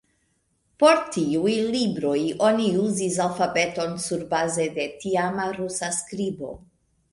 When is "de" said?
4.81-4.89